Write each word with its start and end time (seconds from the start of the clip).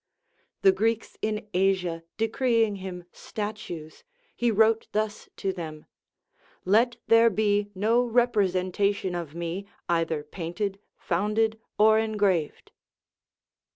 The 0.63 0.71
Greeks 0.71 1.15
in 1.21 1.47
Asia 1.53 2.01
decreeing 2.17 2.77
him 2.77 3.03
statues, 3.11 4.03
he 4.35 4.51
Avrote 4.51 4.87
thus 4.93 5.29
to 5.37 5.53
them: 5.53 5.85
Let 6.65 6.97
there 7.05 7.29
be 7.29 7.69
no 7.75 8.01
representation 8.03 9.13
of 9.13 9.35
me, 9.35 9.67
either 9.87 10.23
painted, 10.23 10.79
founded, 10.97 11.59
or 11.77 11.99
engraved. 11.99 12.71